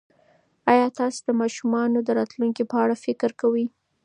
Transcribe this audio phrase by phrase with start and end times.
[0.71, 3.65] ایا تاسي د ماشومانو د راتلونکي په اړه فکر کوئ؟